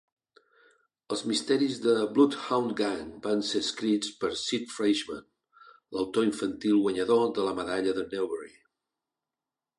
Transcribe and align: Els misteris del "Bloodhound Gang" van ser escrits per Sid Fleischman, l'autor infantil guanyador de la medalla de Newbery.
Els 1.15 1.19
misteris 1.31 1.75
del 1.83 1.99
"Bloodhound 2.15 2.73
Gang" 2.79 3.11
van 3.27 3.45
ser 3.51 3.61
escrits 3.67 4.11
per 4.23 4.33
Sid 4.45 4.67
Fleischman, 4.79 5.23
l'autor 5.99 6.27
infantil 6.31 6.83
guanyador 6.87 7.25
de 7.39 7.49
la 7.51 7.57
medalla 7.63 7.97
de 8.01 8.09
Newbery. 8.17 8.53